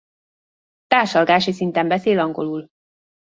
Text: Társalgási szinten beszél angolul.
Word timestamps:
Társalgási 0.87 1.51
szinten 1.51 1.87
beszél 1.87 2.19
angolul. 2.19 2.67